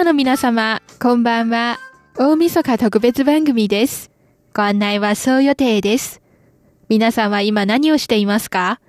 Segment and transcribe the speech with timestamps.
[0.00, 1.78] ナーの皆様、こんばんは。
[2.16, 4.10] 大晦日特別番組です。
[4.54, 6.22] ご案内はそう予定です。
[6.88, 8.80] 皆さんは今何をしていますか？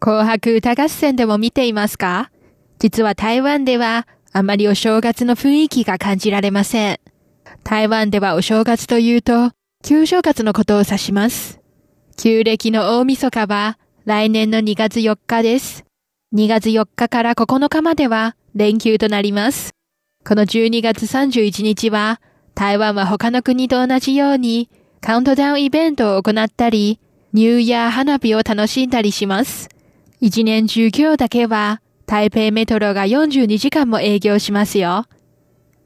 [0.00, 2.30] 紅白歌合戦でも見ていますか？
[2.78, 7.00] 実は台湾ではあまりお正月の雰囲気が感じられません。
[7.64, 9.52] 台湾ではお正月というと、
[9.82, 11.58] 旧正月のことを指します。
[12.18, 15.86] 旧暦の大晦日は来年の2月4日です。
[16.34, 19.70] 2月4日から9日までは連休となります。
[20.22, 22.20] この12月31日は、
[22.54, 24.68] 台湾は他の国と同じように
[25.00, 27.00] カウントダウンイベントを行ったり、
[27.32, 29.70] ニューイヤー花火を楽しんだりします。
[30.20, 35.06] 一年中今日だけは台北メトロが42時間も営業しますよ。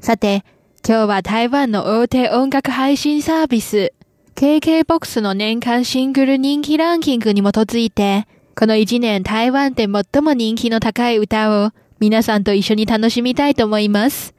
[0.00, 0.44] さて、
[0.86, 3.92] 今日は台湾の大手音楽配信サービス、
[4.34, 11.70] KKBOX の年間シングル人気ランキングに基づいて、この一年台湾で最も人気の高い歌を
[12.00, 14.34] 皆さんと一緒に楽しみたいと思います。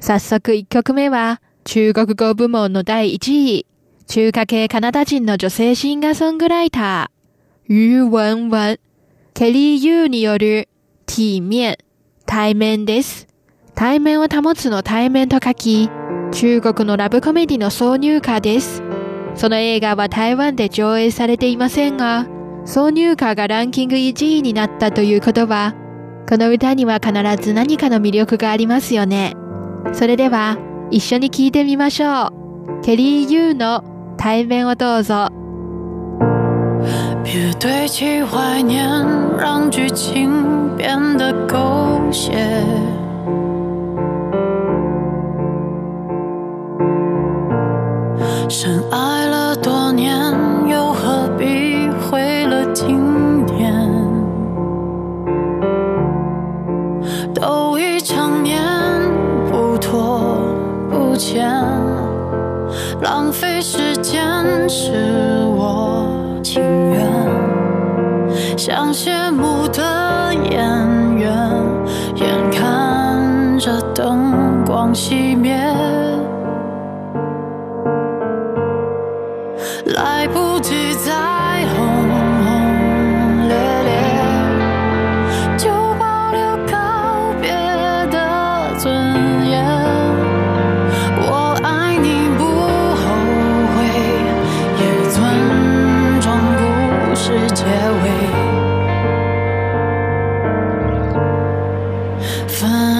[0.00, 3.66] 早速1曲目は中国語部門の第1位、
[4.06, 8.78] 中華系カナダ人の女性シンガーソングライター、于文文、
[9.32, 10.68] ケリー・ユーによる
[11.06, 11.78] 体面、
[12.26, 13.26] 対面です。
[13.74, 15.88] 対面を保つの対面と書き、
[16.32, 18.82] 中国のラブコメディの挿入歌です。
[19.34, 22.26] その映画は台湾で上映されていませんが、
[22.66, 25.74] 挿入歌がランキング1位になったということは、
[26.28, 29.34] この歌には必ず何かの魅力がありますよね。
[29.92, 30.56] それでは、
[30.90, 32.80] 一緒に聴いてみましょう。
[32.82, 33.84] ケリー・ユーの
[34.16, 35.28] 対面をどうぞ。
[37.24, 39.06] 别堆砌怀念，
[39.38, 42.30] 让剧情变得狗血。
[48.48, 50.23] 深爱了多年，
[64.24, 67.06] 时间是我情愿。
[68.56, 71.30] 像谢幕的演员，
[72.16, 75.63] 眼看着灯光熄灭。
[102.54, 102.93] find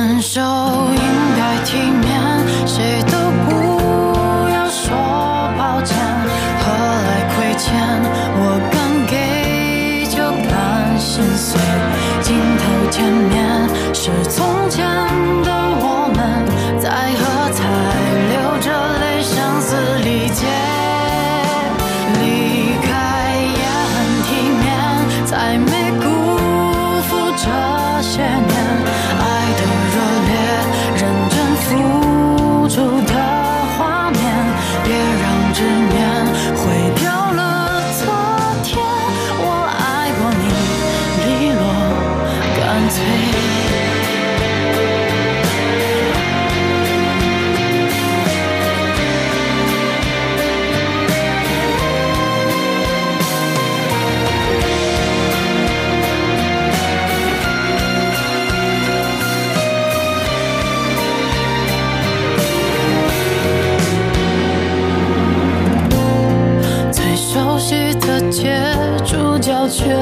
[69.69, 69.95] 却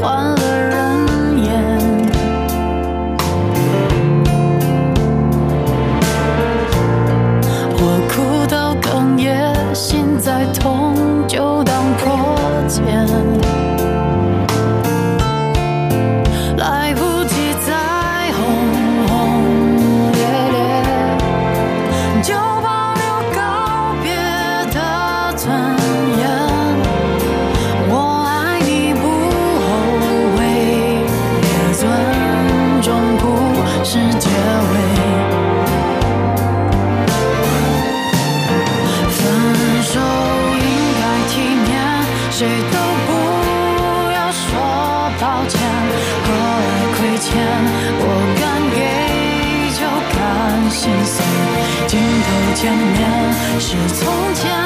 [0.00, 0.74] 换了人
[1.42, 1.46] 演。
[7.78, 10.94] 我哭到哽咽，心再痛
[11.26, 12.04] 就当破
[12.68, 12.84] 茧。
[16.56, 17.72] 来不及再
[18.32, 18.38] 轰
[19.08, 19.12] 轰
[20.12, 20.20] 烈
[20.52, 20.56] 烈，
[22.22, 22.34] 就
[52.66, 54.65] 头前面是从前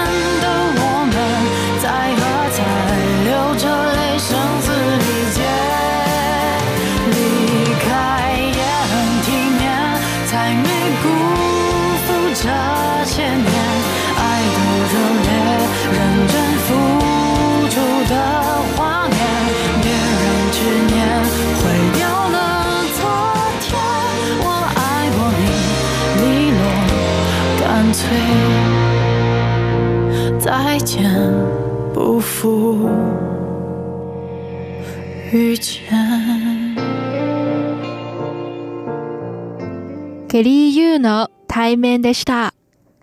[30.82, 31.03] 见，
[31.94, 32.88] 不负
[35.32, 35.85] 遇见。
[40.29, 42.55] ケリー・ユーの対面でした。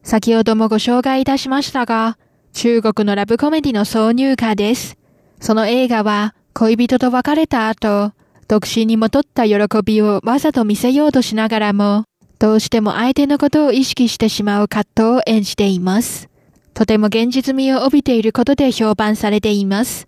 [0.04, 2.18] 先ほどもご紹介いたしましたが、
[2.54, 4.98] 中国のラブコメディの挿入歌です。
[5.42, 8.14] その映画は恋人と別れた後、
[8.48, 12.06] 独身に戻った喜びをわざと見せようとしながらも、
[12.40, 16.30] どうしても相手のことを意識してしまう葛藤を演じています。
[16.78, 20.08] とても現実味を帯びていることで評判されています。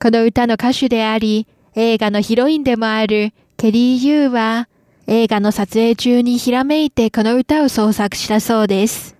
[0.00, 1.46] この歌の歌手であり、
[1.76, 4.68] 映画のヒロインでもあるケリー・ユーは、
[5.06, 9.14] 映画の撮影中にひらめいてこの歌を創作したそうです。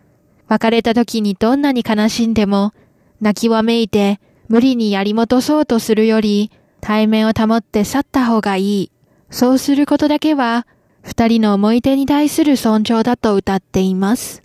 [0.49, 2.75] 別れた時にどんなに悲しんでも、
[3.21, 4.19] 泣きわめいて
[4.49, 6.51] 無理にやり戻そうとするより、
[6.81, 8.91] 対面を保って去った方がいい。
[9.31, 10.67] そうすることだけは、
[11.03, 14.43] 二人の思い出に対する尊重だと歌っています。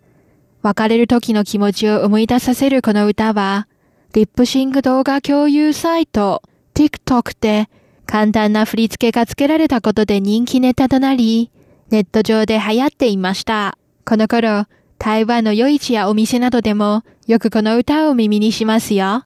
[0.62, 3.68] 別れる時の気持ちを思い出させるこの歌は、
[4.14, 6.42] リップシング動画共有サイト、
[6.74, 7.70] TikTok で
[8.06, 11.52] 簡単な振り付けが付けられたことで人気ネタとなり、
[11.90, 13.78] ネット上で流行っていました。
[14.06, 14.66] この頃、
[14.98, 19.24] 台湾の夜市やお店などでもよくこの歌を耳にしますよ。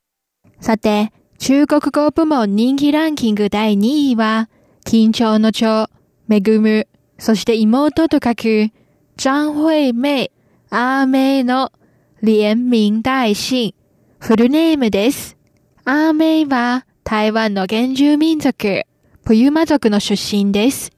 [0.60, 4.50] さて、中国語部門人気ランキング第2位は、
[4.86, 5.88] 緊張の蝶、
[6.28, 6.88] めぐむ、
[7.18, 8.72] そして妹と書く、
[9.18, 10.32] 張惠妹、
[10.74, 11.70] アーメイの
[12.22, 13.76] 連名大姓、
[14.20, 15.36] フルネームです。
[15.84, 18.84] アーメイは台湾の原住民族、
[19.26, 20.94] プユマ族の出身です。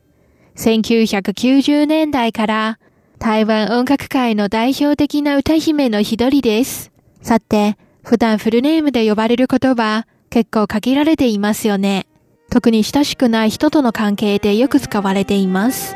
[0.58, 2.80] 1990年代から
[3.18, 6.92] 台湾音楽界の代表的な歌姫の一人です。
[7.24, 12.06] さて、普段フルネームで呼ばれることは結構限られていますよね。
[12.52, 15.96] 特に親しくない人との関係でよく使われています。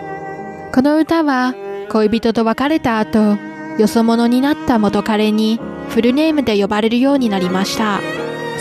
[0.73, 1.53] この歌は
[1.91, 3.37] 恋人と別れた後、
[3.77, 5.59] よそ者になった元彼に
[5.89, 8.01] フルネームで呼ばれるようになりました。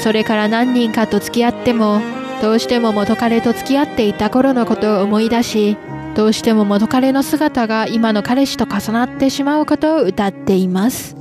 [0.03, 2.01] それから何人かと付き合っても、
[2.43, 5.77] どうしても元彼と付き合っていた頃のことを思い出し、
[6.15, 11.17] どうしても元彼の姿が今の彼氏と重なってしまうことを歌っています。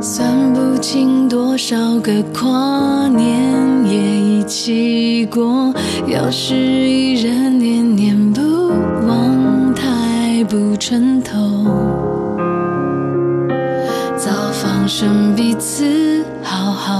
[0.00, 5.74] 算不清多少个跨年夜一起过，
[6.08, 8.72] 要是一人念念不
[9.06, 11.61] 忘，太不称头。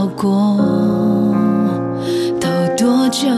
[0.07, 0.57] 过，
[2.41, 3.29] 都多久？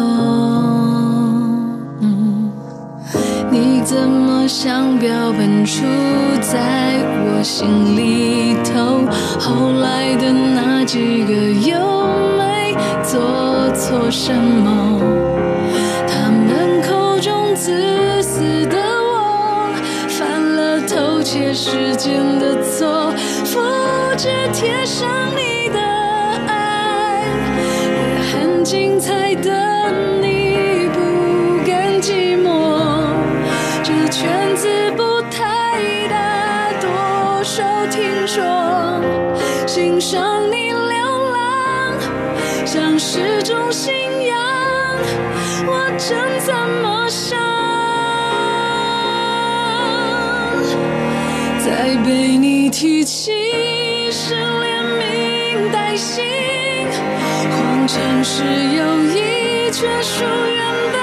[3.50, 5.84] 你怎么像标本出
[6.40, 6.58] 在
[7.26, 9.06] 我心里头？
[9.38, 11.32] 后来的那几个
[11.68, 11.78] 又
[12.36, 13.20] 没做
[13.74, 14.98] 错什么？
[16.08, 19.72] 他们口中自私的我，
[20.08, 23.12] 犯了偷窃时间的错，
[23.44, 23.60] 复
[24.16, 25.06] 制贴上
[25.36, 25.43] 你
[40.04, 41.98] 欣赏你流浪，
[42.66, 43.90] 像是种信
[44.26, 44.36] 仰。
[45.66, 47.38] 我真怎么想？
[51.64, 53.32] 再被你提起
[54.10, 56.22] 是连名带姓，
[57.50, 60.98] 谎称是友谊，却疏远的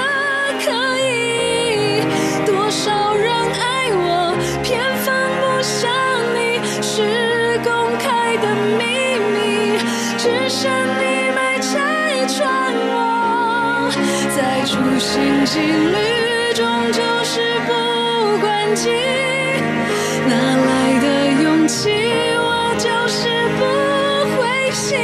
[15.52, 17.74] 心积虑，终究是不
[18.40, 18.90] 关己。
[20.26, 21.06] 哪来的
[21.44, 21.90] 勇气？
[22.40, 23.28] 我就是
[23.60, 23.62] 不
[24.38, 24.98] 灰心。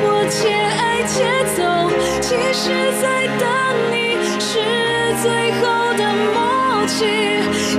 [0.00, 1.14] 我且爱且
[1.54, 1.60] 走，
[2.22, 2.64] 其实
[3.02, 3.04] 在
[3.36, 3.44] 等
[3.92, 4.50] 你，是
[5.20, 6.00] 最后的
[6.32, 6.40] 默
[6.86, 7.04] 契。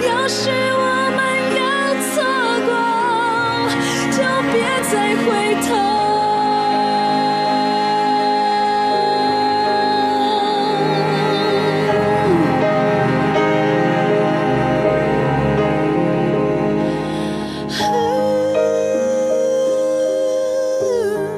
[0.08, 0.86] 要是我
[1.18, 1.20] 们
[1.58, 1.66] 要
[2.14, 2.22] 错
[2.68, 2.70] 过，
[4.12, 4.22] 就
[4.54, 4.56] 别
[4.92, 4.94] 再
[5.26, 5.26] 回
[5.68, 5.97] 头。